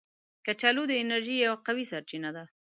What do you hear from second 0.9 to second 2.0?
انرژي یو قوي